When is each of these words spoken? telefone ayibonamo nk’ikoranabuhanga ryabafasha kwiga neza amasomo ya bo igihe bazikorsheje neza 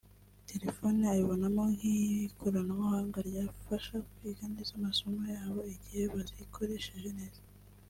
telefone 0.51 1.01
ayibonamo 1.13 1.63
nk’ikoranabuhanga 1.75 3.17
ryabafasha 3.29 3.93
kwiga 4.11 4.43
neza 4.53 4.71
amasomo 4.79 5.21
ya 5.33 5.43
bo 5.53 5.61
igihe 5.73 6.01
bazikorsheje 6.13 7.11
neza 7.19 7.41